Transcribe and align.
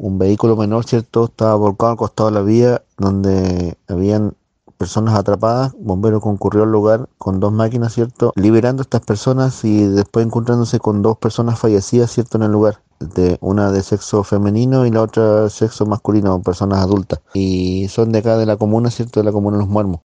un 0.00 0.18
vehículo 0.18 0.56
menor, 0.56 0.86
¿cierto? 0.86 1.24
Estaba 1.24 1.54
volcado 1.56 1.92
al 1.92 1.98
costado 1.98 2.30
de 2.30 2.34
la 2.34 2.42
vía 2.42 2.82
donde 2.96 3.76
habían 3.86 4.34
personas 4.78 5.14
atrapadas, 5.14 5.74
bomberos 5.78 6.22
concurrió 6.22 6.62
al 6.62 6.72
lugar 6.72 7.06
con 7.18 7.38
dos 7.38 7.52
máquinas, 7.52 7.92
¿cierto? 7.92 8.32
Liberando 8.34 8.80
a 8.80 8.84
estas 8.84 9.02
personas 9.02 9.62
y 9.62 9.86
después 9.86 10.24
encontrándose 10.24 10.78
con 10.78 11.02
dos 11.02 11.18
personas 11.18 11.58
fallecidas, 11.58 12.10
¿cierto? 12.10 12.38
En 12.38 12.44
el 12.44 12.52
lugar, 12.52 12.80
de 13.00 13.38
una 13.40 13.72
de 13.72 13.82
sexo 13.82 14.24
femenino 14.24 14.86
y 14.86 14.90
la 14.90 15.02
otra 15.02 15.50
sexo 15.50 15.84
masculino, 15.84 16.40
personas 16.40 16.78
adultas. 16.78 17.20
Y 17.34 17.88
son 17.88 18.12
de 18.12 18.20
acá 18.20 18.38
de 18.38 18.46
la 18.46 18.56
comuna, 18.56 18.90
¿cierto? 18.90 19.20
De 19.20 19.24
la 19.24 19.32
comuna 19.32 19.58
Los 19.58 19.68
Muermos. 19.68 19.98